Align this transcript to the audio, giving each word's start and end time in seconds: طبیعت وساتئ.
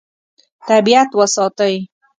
طبیعت 0.67 1.09
وساتئ. 1.19 1.75